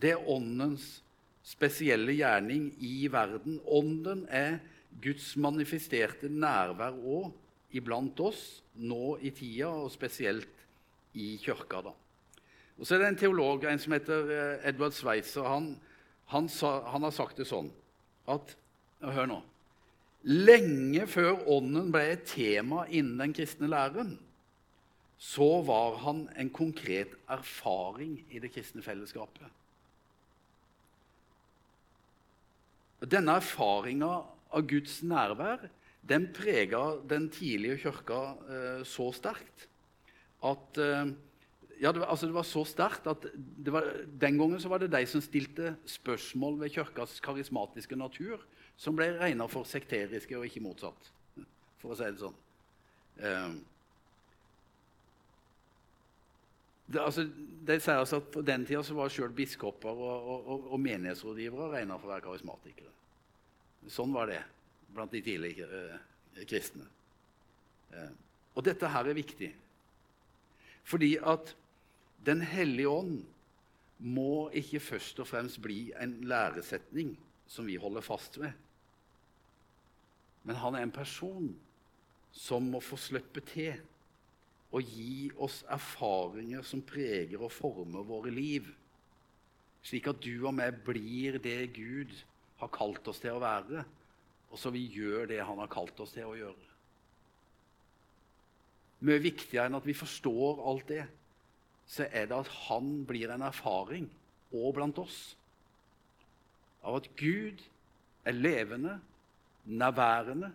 [0.00, 1.00] Det er åndens
[1.46, 3.60] spesielle gjerning i verden.
[3.66, 4.58] Ånden er
[5.02, 7.30] Guds manifesterte nærvær òg
[7.76, 10.64] iblant oss nå i tida, og spesielt
[11.14, 11.82] i kirka.
[11.84, 11.92] da.
[12.78, 15.44] Og Så er det en teolog en som heter eh, Edward Sveitser.
[15.44, 15.74] Han,
[16.32, 17.70] han, han har sagt det sånn
[18.28, 18.56] at
[19.00, 19.38] Hør nå.
[20.28, 24.18] Lenge før Ånden ble et tema innen den kristne læren,
[25.20, 29.48] så var han en konkret erfaring i det kristne fellesskapet.
[33.00, 34.12] Denne erfaringa
[34.52, 35.68] av Guds nærvær
[36.08, 39.66] den prega den tidlige kirka eh, så sterkt
[40.44, 41.12] at eh,
[41.80, 43.24] ja, det, altså det var så sterkt at
[43.68, 43.88] var,
[44.20, 48.40] Den gangen var det de som stilte spørsmål ved kirkas karismatiske natur,
[48.80, 51.10] som ble regna for sekteriske, og ikke motsatt,
[51.82, 52.38] for å si det sånn.
[53.20, 53.58] Eh,
[56.90, 57.26] det, altså,
[57.68, 61.68] de sier altså at På den tida så var selv biskoper og, og, og menighetsrådgivere
[61.76, 62.94] regna for å være karismatikere.
[63.92, 64.40] Sånn var det
[64.94, 66.88] blant de tidligere eh, kristne.
[67.94, 68.10] Eh,
[68.56, 69.52] og dette her er viktig.
[70.88, 71.56] Fordi at
[72.20, 73.22] Den hellige ånd
[74.04, 77.14] må ikke først og fremst bli en læresetning
[77.48, 78.52] som vi holder fast ved.
[80.46, 81.50] Men han er en person
[82.32, 83.80] som må få slippe til
[84.70, 88.68] og gi oss erfaringer som preger og former våre liv,
[89.82, 92.12] slik at du og meg blir det Gud
[92.60, 93.82] har kalt oss til å være,
[94.50, 96.66] og så vi gjør det han har kalt oss til å gjøre.
[99.00, 101.04] Mye viktigere enn at vi forstår alt det,
[101.90, 104.06] så er det at han blir en erfaring
[104.54, 105.18] òg blant oss.
[106.86, 107.62] Av at Gud
[108.28, 108.98] er levende,
[109.64, 110.52] nærværende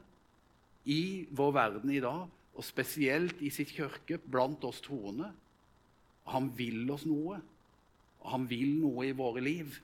[0.85, 5.31] i vår verden i dag, og spesielt i sitt kirke blant oss troende.
[6.31, 7.39] Han vil oss noe,
[8.25, 9.75] han vil noe i våre liv.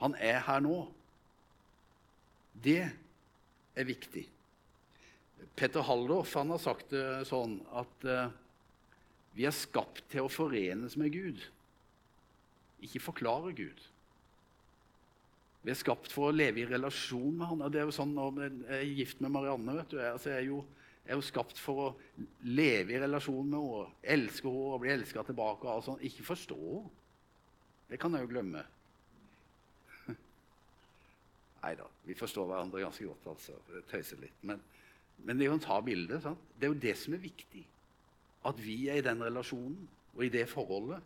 [0.00, 0.76] Han er her nå.
[2.64, 2.82] Det
[3.76, 4.24] er viktig.
[5.56, 8.32] Petter Halldorf han har sagt det sånn at uh,
[9.36, 11.40] vi er skapt til å forenes med Gud,
[12.84, 13.80] ikke forklare Gud.
[15.60, 17.64] Vi er skapt for å leve i relasjon med Han.
[17.72, 20.48] Det er jo sånn Når jeg er gift med Marianne vet du, altså, jeg er
[20.48, 20.62] jo
[21.10, 21.86] er jo skapt for å
[22.46, 25.66] leve i relasjon med henne, elske henne og bli elska tilbake.
[25.66, 26.02] og sånn.
[26.06, 26.90] Ikke forstå henne.
[27.90, 28.62] Det kan jeg jo glemme.
[31.64, 33.26] Nei da, vi forstår hverandre ganske godt.
[33.32, 33.56] altså,
[33.90, 34.36] Tøyser litt.
[34.46, 34.62] Men,
[35.26, 36.44] men det å ta bildet, sant?
[36.54, 37.64] det er jo det som er viktig.
[38.46, 41.02] At vi er i den relasjonen og i det forholdet.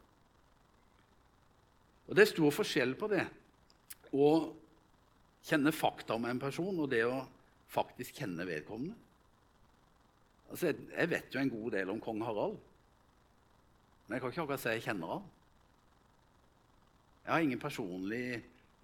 [2.04, 3.24] Og Det er stor forskjell på det
[4.14, 4.28] å
[5.44, 7.24] kjenne fakta om en person og det å
[7.74, 8.96] faktisk kjenne vedkommende.
[10.50, 12.58] Altså, jeg, vet jo en god del om kong Harald,
[14.06, 15.24] men jeg kan ikke akkurat si jeg kjenner han.
[17.24, 18.26] Jeg har ingen personlig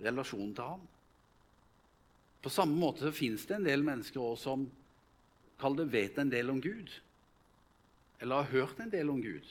[0.01, 0.85] relasjon til ham.
[2.40, 4.64] På samme måte så fins det en del mennesker også som
[5.61, 6.88] kall det, vet en del om Gud,
[8.21, 9.45] eller har hørt en del om Gud,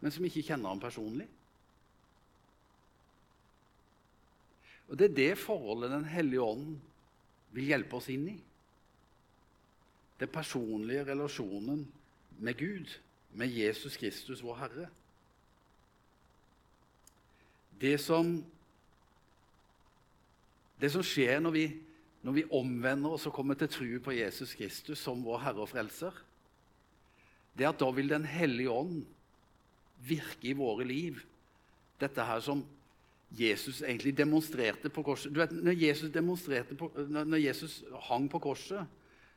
[0.00, 1.28] men som ikke kjenner ham personlig.
[4.88, 6.76] Og Det er det forholdet Den hellige ånd
[7.54, 8.40] vil hjelpe oss inn i
[10.20, 11.84] den personlige relasjonen
[12.38, 12.90] med Gud,
[13.34, 14.86] med Jesus Kristus, vår Herre.
[17.80, 18.36] Det som,
[20.80, 21.64] det som skjer når vi,
[22.22, 25.72] når vi omvender oss og kommer til tro på Jesus Kristus som vår Herre og
[25.72, 26.14] Frelser,
[27.54, 29.04] det er at da vil Den hellige ånd
[30.06, 31.20] virke i våre liv.
[32.00, 32.64] Dette her som
[33.34, 35.32] Jesus egentlig demonstrerte på korset.
[35.34, 36.10] Du vet, Når Jesus,
[36.78, 38.86] på, når Jesus hang på korset,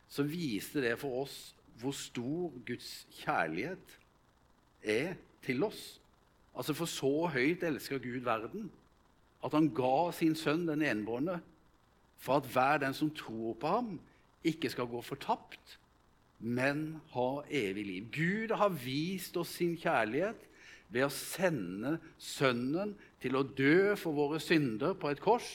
[0.08, 3.98] så viste det for oss hvor stor Guds kjærlighet
[4.84, 6.00] er til oss.
[6.58, 8.72] Altså For så høyt elsker Gud verden
[9.46, 11.40] at han ga sin sønn den enbårne
[12.18, 14.00] for at hver den som tror på ham,
[14.44, 15.78] ikke skal gå fortapt,
[16.40, 18.08] men ha evig liv.
[18.14, 20.48] Gud har vist oss sin kjærlighet
[20.94, 25.50] ved å sende Sønnen til å dø for våre synder på et kors,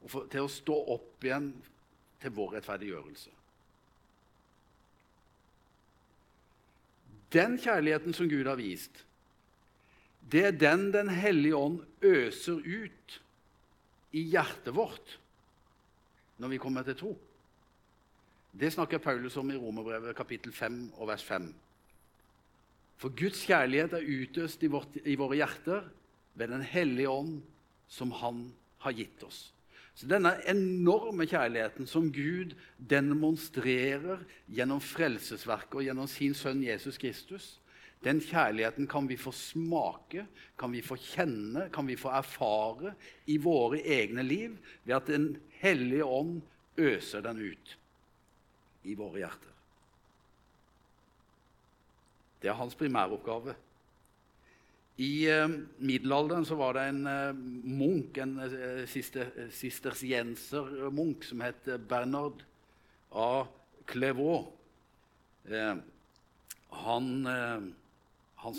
[0.00, 1.52] og for, til å stå opp igjen
[2.20, 3.32] til vår rettferdiggjørelse.
[7.30, 9.04] Den kjærligheten som Gud har vist,
[10.30, 13.20] det er den Den hellige ånd øser ut
[14.12, 15.18] i hjertet vårt
[16.40, 17.12] når vi kommer til tro.
[18.52, 21.50] Det snakker Paulus om i Romerbrevet kapittel 5 og vers 5.
[23.00, 25.86] For Guds kjærlighet er utøst i, vårt, i våre hjerter
[26.36, 27.40] ved Den hellige ånd,
[27.88, 28.50] som Han
[28.84, 29.50] har gitt oss.
[29.96, 37.56] Så denne enorme kjærligheten som Gud demonstrerer gjennom frelsesverket og gjennom sin sønn Jesus Kristus,
[38.04, 40.24] den kjærligheten kan vi få smake,
[40.56, 42.94] kan vi få kjenne, kan vi få erfare
[43.28, 46.40] i våre egne liv ved at Den hellige ånd
[46.80, 47.76] øser den ut
[48.84, 49.49] i våre hjerter.
[52.40, 53.54] Det er hans primæroppgave.
[55.00, 55.48] I eh,
[55.78, 57.36] middelalderen så var det en eh,
[57.80, 58.84] munk, en eh,
[59.56, 62.42] sistersiensermunk, som het Bernard
[63.12, 63.46] A.
[63.88, 64.50] Clairvaux.
[65.48, 65.76] Eh,
[66.84, 67.60] han eh,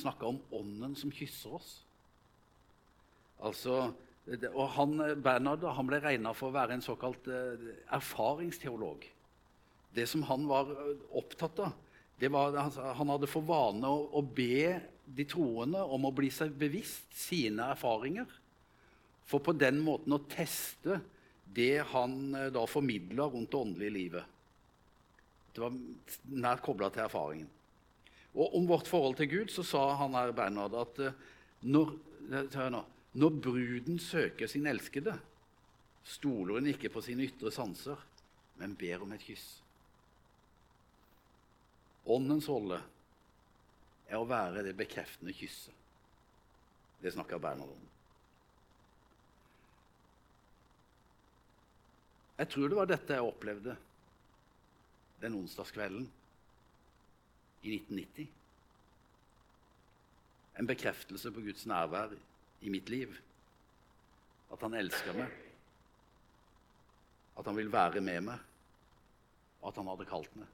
[0.01, 1.75] snakka om ånden som kysser oss.
[3.41, 3.93] Altså,
[4.53, 9.05] og han, Bernard han ble regna for å være en såkalt eh, erfaringsteolog.
[9.93, 10.69] Det som han var
[11.17, 11.73] opptatt av,
[12.19, 12.57] var
[12.97, 17.71] Han hadde for vane å, å be de troende om å bli seg bevisst sine
[17.73, 18.27] erfaringer.
[19.27, 20.99] For på den måten å teste
[21.51, 24.37] det han eh, da formidla rundt det åndelige livet.
[25.51, 25.75] Det var
[26.31, 27.49] nært kobla til erfaringen.
[28.31, 31.17] Og om vårt forhold til Gud så sa han her Bernhard at eh,
[31.67, 31.95] når,
[32.71, 32.83] nå,
[33.19, 35.17] når bruden søker sin elskede,
[36.07, 37.99] stoler hun ikke på sine ytre sanser,
[38.59, 39.60] men ber om et kyss.
[42.09, 42.79] Åndens rolle
[44.09, 45.75] er å være det bekreftende kysset.
[47.01, 47.87] Det snakker Bernhard om.
[52.41, 53.75] Jeg tror det var dette jeg opplevde
[55.21, 56.07] den onsdagskvelden
[57.61, 58.29] i 1990.
[60.57, 62.15] En bekreftelse på Guds nærvær
[62.61, 63.13] i mitt liv.
[64.51, 65.35] At han elsker meg.
[67.37, 68.49] At han vil være med meg.
[69.61, 70.49] Og at han hadde kalt meg.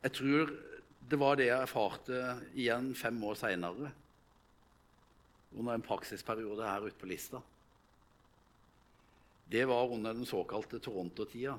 [0.00, 0.52] Jeg tror
[1.10, 2.18] det var det jeg erfarte
[2.54, 3.90] igjen fem år seinere,
[5.50, 7.40] under en praksisperiode her ute på Lista.
[9.50, 11.56] Det var under den såkalte Toronto-tida.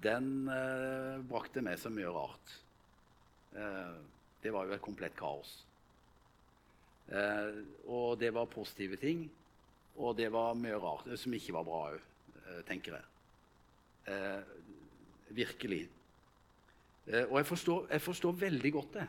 [0.00, 2.54] Den eh, brakte med seg mye rart.
[3.52, 3.98] Eh,
[4.40, 5.52] det var jo et komplett kaos.
[7.12, 7.60] Eh,
[7.92, 9.26] og det var positive ting,
[10.00, 13.08] og det var mye rart som ikke var bra òg, eh, tenker jeg.
[14.14, 14.54] Eh,
[15.36, 15.84] virkelig.
[17.06, 19.06] Eh, og jeg forstår, jeg forstår, veldig godt det.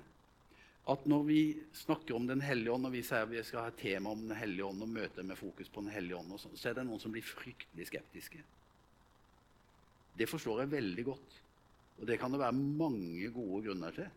[0.91, 1.41] At når vi
[1.77, 4.38] snakker om Den hellige ånd, og vi sier vi skal ha et tema om Den
[4.38, 6.99] hellige ånd og møte med fokus på Den hellige ånd, sånt, så er det noen
[6.99, 8.41] som blir fryktelig skeptiske.
[10.17, 11.38] Det forstår jeg veldig godt.
[12.01, 14.10] Og det kan det være mange gode grunner til.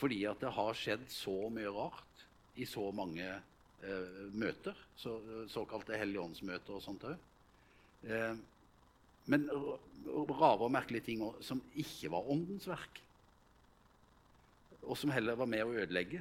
[0.00, 2.24] Fordi at det har skjedd så mye rart
[2.56, 4.78] i så mange eh, møter.
[4.96, 5.18] Så,
[5.52, 7.20] såkalte helligåndsmøter og sånt òg.
[8.08, 8.32] Eh,
[9.30, 9.48] men
[10.14, 13.00] rare og merkelige ting som ikke var åndens verk.
[14.84, 16.20] Og som heller var med å ødelegge.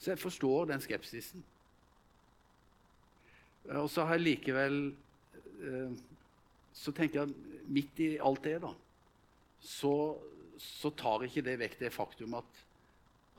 [0.00, 1.44] Så jeg forstår den skepsisen.
[3.72, 4.78] Og så har jeg likevel
[5.64, 5.92] eh,
[6.76, 8.74] Så tenker jeg midt i alt det, da,
[9.64, 9.92] så,
[10.60, 12.58] så tar ikke det vekk det faktum at,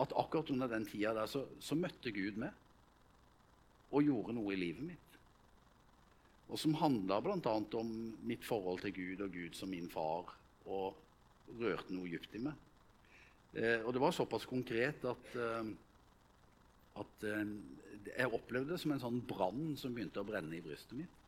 [0.01, 2.55] at akkurat under den tida der så, så møtte Gud meg
[3.91, 5.04] og gjorde noe i livet mitt
[6.45, 7.55] og som handla bl.a.
[7.79, 7.91] om
[8.27, 12.61] mitt forhold til Gud og Gud som min far, og rørte noe dypt i meg.
[13.55, 15.69] Eh, og det var såpass konkret at, eh,
[17.01, 17.43] at eh,
[18.11, 21.21] jeg opplevde det som en sånn brann som begynte å brenne i brystet mitt.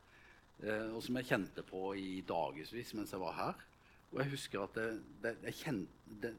[0.62, 3.66] Eh, og som jeg kjente på i dagevis mens jeg var her.
[4.12, 6.32] Og jeg husker at det, det, kjente,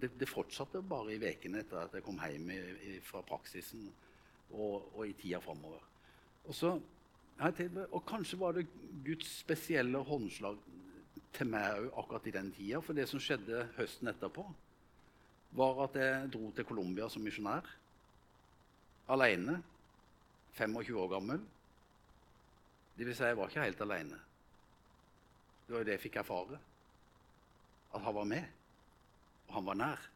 [0.00, 2.58] det, det fortsatte bare i ukene etter at jeg kom hjem i,
[2.90, 3.86] i, fra praksisen
[4.52, 5.84] og, og i tida framover.
[6.46, 6.74] Og så
[7.38, 8.66] og kanskje var det
[9.04, 10.56] Guds spesielle håndslag
[11.36, 12.80] til meg òg akkurat i den tida.
[12.80, 14.44] For det som skjedde høsten etterpå,
[15.56, 17.68] var at jeg dro til Colombia som misjonær.
[19.08, 19.62] Aleine.
[20.56, 21.42] 25 år gammel.
[22.96, 24.18] Det vil si, jeg var ikke helt aleine.
[25.66, 26.58] Det var jo det jeg fikk erfare.
[27.92, 28.44] At han var med.
[29.48, 30.06] Og han var nær.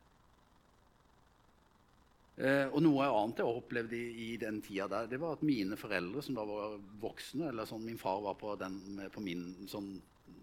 [2.39, 5.77] Eh, og Noe annet jeg opplevde i, i, den tida der, det var at mine
[5.77, 8.79] foreldre, som da var voksne eller sånn, Min far var på, den,
[9.13, 9.97] på min sånn,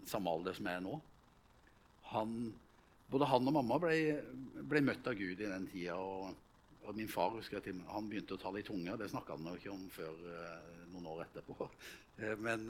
[0.07, 0.99] samme alder som jeg er nå.
[2.11, 2.35] Han,
[3.11, 3.95] både han og mamma ble,
[4.61, 5.97] ble, møtt av Gud i den tida.
[5.97, 6.35] Og,
[6.85, 8.99] og min far husker jeg til, han begynte å tale i tunga.
[8.99, 11.57] Det snakka han ikke om før eh, noen år etterpå.
[12.17, 12.63] Eh, men,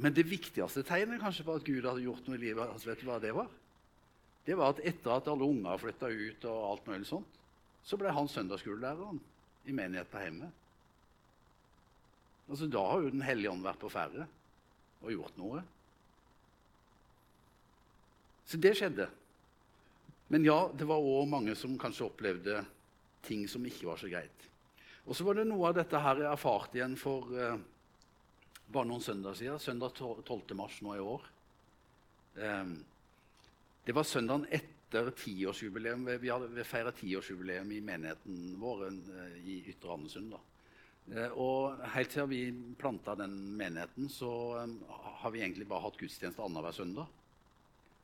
[0.00, 3.02] men, det viktigste tegnet kanskje på at Gud hadde gjort noe i livet, hans, vet
[3.02, 3.50] du hva det var?
[4.46, 7.36] Det var at etter at alle unger flytta ut, og alt mulig sånt,
[7.84, 9.20] så ble han søndagsskolelæreren
[9.68, 10.50] i menigheten hjemme.
[12.48, 14.26] Altså, da har jo Den hellige ånd vært på ferde
[15.02, 15.62] og gjort noe.
[18.48, 19.08] Så det skjedde.
[20.32, 22.62] Men ja, det var òg mange som kanskje opplevde
[23.24, 24.46] ting som ikke var så greit.
[25.08, 27.60] Og så var det noe av dette her jeg erfarte igjen for eh,
[28.68, 29.60] bare noen søndager siden.
[29.60, 30.56] Søndag 12.
[30.56, 31.28] mars nå i år.
[32.36, 32.74] Eh,
[33.88, 39.34] det var søndagen etter etter tiårsjubileum Vi, hadde, vi feira tiårsjubileum i menigheten vår eh,
[39.44, 40.32] i Ytre Andesund.
[41.12, 42.40] Eh, og helt siden vi
[42.80, 44.30] planta den menigheten, så
[44.62, 47.12] eh, har vi egentlig bare hatt gudstjeneste annenhver søndag.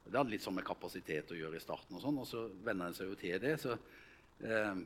[0.04, 2.90] Det hadde litt sånn med kapasitet å gjøre i starten, og sånn, og så venner
[2.90, 3.56] en seg jo til det.
[3.62, 3.78] Så,
[4.44, 4.84] eh,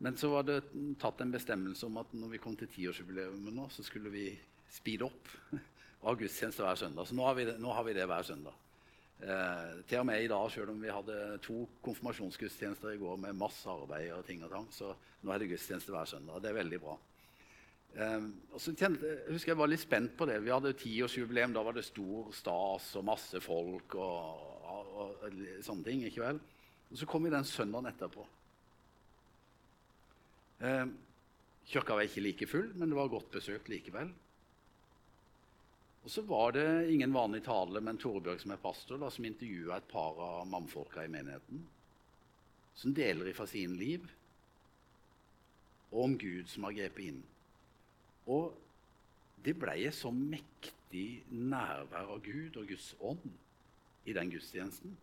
[0.00, 0.60] men så var det
[1.02, 4.28] tatt en bestemmelse om at når vi kom til tiårsjubileet nå, så skulle vi
[4.70, 5.34] speede opp
[6.00, 7.10] og ha gudstjeneste hver søndag.
[7.10, 8.54] Så nå har vi det, har vi det hver søndag.
[9.20, 13.36] Eh, til og med i dag, selv om vi hadde to konfirmasjonsgudstjenester i går med
[13.36, 16.40] masse arbeid, og ting og tang, så nå er det gudstjeneste hver søndag.
[16.40, 16.94] Det er veldig bra.
[18.00, 20.38] Eh, og så kjente, husker jeg var litt spent på det.
[20.40, 21.52] Vi hadde tiårsjubileum.
[21.52, 26.06] Da var det stor stas og masse folk og, og, og, sånne ting.
[26.08, 26.40] ikke vel?
[26.90, 28.24] Og Så kom vi den søndagen etterpå.
[30.64, 30.86] Eh,
[31.68, 34.14] kirka var ikke like full, men det var godt besøkt likevel.
[36.04, 39.76] Og så var det ingen vanlig tale, men Torebjørg som er pastor, da, som intervjua
[39.76, 41.60] et par av mannfolka i menigheten.
[42.80, 44.06] Som deler ifra sin liv,
[45.90, 47.20] og om Gud som har grepet inn.
[48.30, 48.54] Og
[49.44, 53.26] det ble et så mektig nærvær av Gud og Guds ånd
[54.08, 54.96] i den gudstjenesten.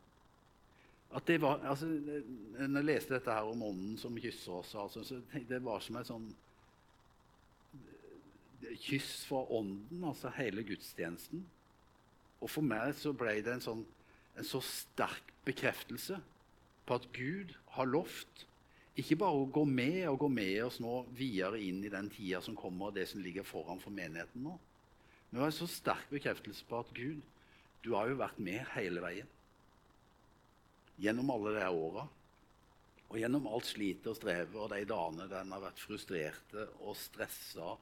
[1.16, 5.04] At det var, altså, når jeg leste dette her om ånden som kysser oss, altså,
[5.08, 6.28] så det var som et sånn
[8.82, 11.46] kyss fra ånden, altså hele gudstjenesten.
[12.42, 13.86] Og for meg så ble det en, sånn,
[14.38, 16.20] en så sterk bekreftelse
[16.88, 18.48] på at Gud har lovt
[18.98, 22.40] ikke bare å gå med og gå med oss nå videre inn i den tida
[22.42, 24.56] som kommer, og det som ligger foran for menigheten nå.
[25.28, 27.20] Men det var en så sterk bekreftelse på at Gud,
[27.86, 29.30] du har jo vært med hele veien.
[30.98, 32.08] Gjennom alle de åra.
[33.08, 37.76] Og gjennom alt slitet og strevet og de dagene den har vært frustrerte og stressa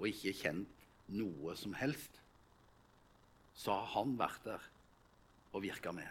[0.00, 2.16] og ikke kjent noe som helst,
[3.60, 4.64] så har han vært der
[5.52, 6.08] og virka med.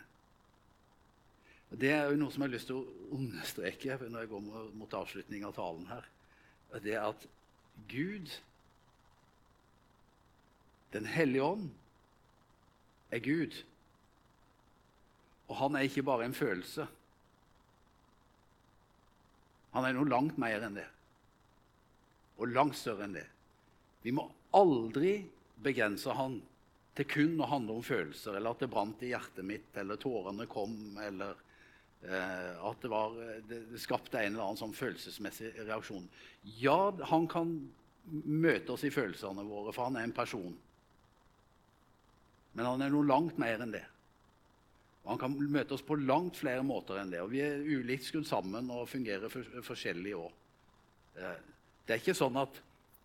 [1.69, 4.45] Det er jo noe som jeg har lyst til å understreke når jeg går
[4.77, 6.05] mot avslutning av talen her.
[6.81, 7.25] Det er at
[7.89, 8.29] Gud,
[10.89, 11.67] Den hellige ånd,
[13.13, 13.53] er Gud.
[15.45, 16.87] Og han er ikke bare en følelse.
[19.75, 20.87] Han er noe langt mer enn det.
[22.41, 23.27] Og langt større enn det.
[24.05, 25.19] Vi må aldri
[25.59, 26.39] begrense han
[26.97, 30.47] til kun å handle om følelser, eller at det brant i hjertet mitt, eller tårene
[30.51, 30.73] kom,
[31.03, 31.35] eller
[32.03, 33.13] eh, at det, var,
[33.47, 36.07] det, det, skapte en eller annen sånn følelsesmessig reaksjon.
[36.59, 37.53] Ja, han kan
[38.09, 40.55] møte oss i følelsene våre, for han er en person.
[42.57, 43.85] Men han er noe langt mer enn det.
[45.05, 47.21] Og han kan møte oss på langt flere måter enn det.
[47.23, 50.33] Og vi er ulikt skrudd sammen og fungerer for, forskjellig òg.
[51.15, 51.37] Eh,
[51.85, 52.59] det er ikke sånn at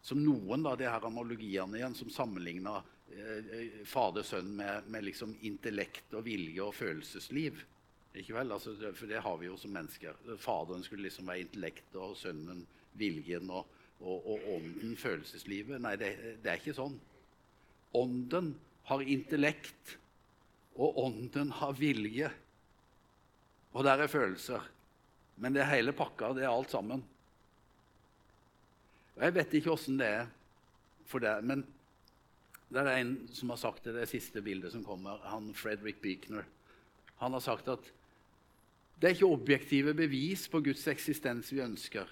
[0.05, 2.77] som noen av de her analogiene igjen, som sammenligna
[3.09, 7.63] eh, fader sønn med, med liksom intellekt og vilje og følelsesliv.
[8.15, 8.53] Ikke vel?
[8.53, 10.19] Altså, for det har vi jo som mennesker.
[10.39, 12.61] Faderen skulle liksom være intellekt, og sønnen
[13.01, 13.65] viljen, og,
[14.03, 15.81] og, og ånden følelseslivet.
[15.83, 16.13] Nei, det,
[16.45, 17.01] det, er ikke sånn.
[17.97, 18.53] Ånden
[18.91, 19.97] har intellekt,
[20.77, 22.29] og ånden har vilje.
[23.73, 24.69] Og der er følelser.
[25.41, 27.03] Men det er hele pakka, det er alt sammen.
[29.15, 30.27] Og Jeg vet ikke åssen det er
[31.09, 31.63] for deg, men
[32.73, 36.47] det er en som har sagt det, det siste bildet som kommer, han Fredrik Beekner.
[37.21, 37.91] Han har sagt at
[38.99, 42.09] det er ikke objektive bevis på Guds eksistens vi ønsker.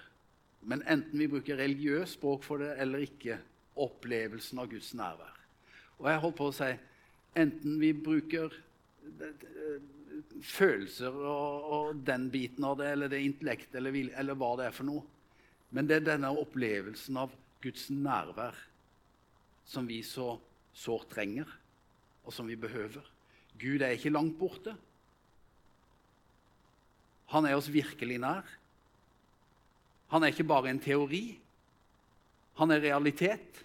[0.63, 3.39] Men enten vi bruker religiøst språk for det eller ikke,
[3.73, 5.39] opplevelsen av Guds nærvær.
[5.99, 6.69] Og jeg holdt på å si
[7.39, 8.53] enten vi bruker
[10.43, 14.75] følelser og, og, den biten av det, eller det intellektet, eller, eller hva det er
[14.75, 15.03] for noe,
[15.73, 18.57] men det er denne opplevelsen av Guds nærvær
[19.65, 20.35] som vi så
[20.75, 21.47] sårt trenger,
[22.23, 23.03] og som vi behøver.
[23.59, 24.73] Gud er ikke langt borte.
[27.33, 28.47] Han er oss virkelig nær.
[30.13, 31.23] Han er ikke bare en teori.
[32.59, 33.63] Han er realitet.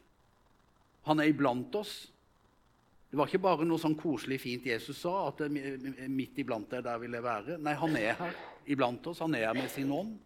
[1.08, 2.06] Han er iblant oss.
[3.08, 7.00] Det var ikke bare noe sånn koselig fint Jesus sa, at midt iblant deg der
[7.00, 7.58] vil jeg være.
[7.60, 9.22] Nei, han er her iblant oss.
[9.24, 10.16] Han er her med sin ånd.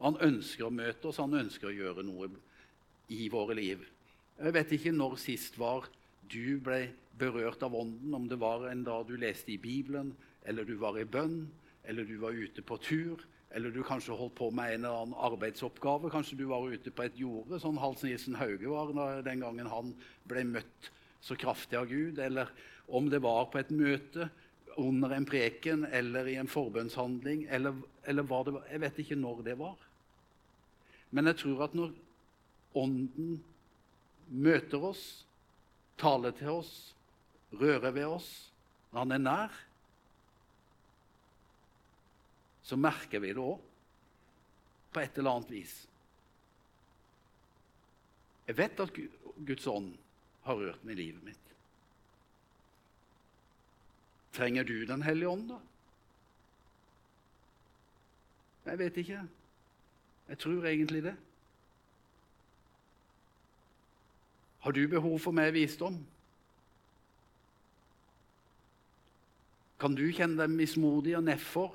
[0.00, 2.30] Han ønsker å møte oss, han ønsker å gjøre noe
[3.12, 3.82] i våre liv.
[4.40, 5.88] Jeg vet ikke når sist var
[6.30, 6.86] du ble
[7.20, 10.14] berørt av Ånden, om det var en dag du leste i Bibelen,
[10.48, 11.42] eller du var i bønn,
[11.84, 15.18] eller du var ute på tur, eller du kanskje holdt på med en eller annen
[15.26, 16.10] arbeidsoppgave.
[16.12, 19.92] Kanskje du var ute på et jorde, sånn Hals Nilsen Hauge var den gangen han
[20.30, 20.90] ble møtt
[21.20, 22.22] så kraftig av Gud.
[22.22, 22.48] Eller
[22.86, 24.30] om det var på et møte,
[24.78, 27.42] under en preken eller i en forbønnshandling.
[27.50, 27.74] Eller,
[28.08, 28.68] eller hva det var.
[28.70, 29.74] Jeg vet ikke når det var.
[31.10, 31.96] Men jeg tror at når
[32.78, 33.40] Ånden
[34.30, 35.24] møter oss,
[35.98, 36.74] taler til oss,
[37.50, 38.28] rører ved oss,
[38.92, 39.56] når han er nær,
[42.62, 43.58] så merker vi det òg
[44.94, 45.74] på et eller annet vis.
[48.46, 49.02] Jeg vet at
[49.46, 49.90] Guds ånd
[50.46, 51.50] har rørt meg i livet mitt.
[54.34, 55.58] Trenger du Den hellige ånd, da?
[58.70, 59.20] Jeg vet ikke.
[60.30, 61.16] Jeg tror egentlig det.
[64.60, 65.96] Har du behov for mer visdom?
[69.80, 71.74] Kan du kjenne deg mismodig og nedfor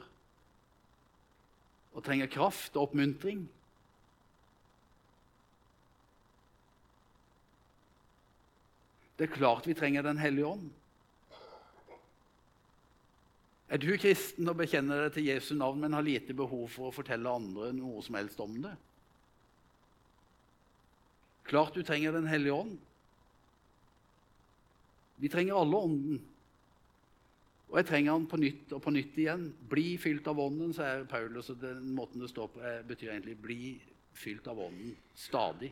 [1.95, 3.43] og trenger kraft og oppmuntring?
[9.19, 10.71] Det er klart vi trenger Den hellige ånd.
[13.65, 16.93] Er du kristen og bekjenner deg til Jesu navn, men har lite behov for å
[16.93, 18.75] fortelle andre noe som helst om det?
[21.49, 22.77] Klart du trenger Den hellige ånd.
[25.21, 26.23] Vi trenger alle Ånden.
[27.71, 29.47] Og jeg trenger han på nytt og på nytt igjen.
[29.69, 31.49] Bli fylt av Ånden, sier Paulus.
[31.49, 33.81] og den måten det står på, eh, betyr egentlig bli
[34.13, 35.71] fylt av Ånden stadig.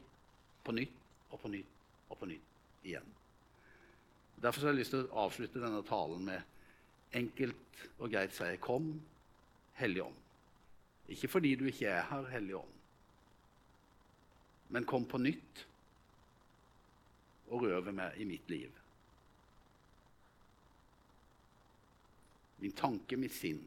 [0.63, 0.97] På nytt
[1.31, 3.11] og på nytt og på nytt igjen.
[4.41, 6.41] Derfor har jeg lyst til å avslutte denne talen med
[7.18, 8.93] enkelt og greit sier Kom,
[9.80, 10.20] Hellige Ånd.
[11.14, 12.80] Ikke fordi du ikke er her, Hellige Ånd,
[14.74, 15.66] men kom på nytt
[17.51, 18.72] og rør ved meg i mitt liv.
[22.64, 23.61] Min tanke, mitt sinn,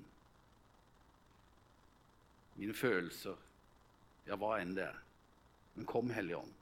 [2.57, 3.37] mine følelser,
[4.27, 5.03] ja, hva enn det er.
[5.77, 6.56] Men kom, Hellige Ånd.